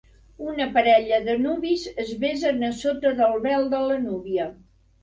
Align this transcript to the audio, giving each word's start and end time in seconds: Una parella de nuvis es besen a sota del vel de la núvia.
Una 0.51 0.65
parella 0.77 1.19
de 1.27 1.35
nuvis 1.43 1.85
es 2.07 2.11
besen 2.25 2.67
a 2.71 2.73
sota 2.81 3.17
del 3.21 3.39
vel 3.49 3.73
de 3.77 3.85
la 3.91 4.05
núvia. 4.11 4.55